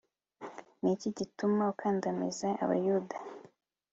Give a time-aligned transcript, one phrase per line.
[0.81, 3.17] ni iki gituma ukandamiza abayahudi